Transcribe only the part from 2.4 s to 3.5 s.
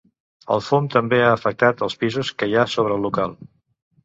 que hi ha sobre local.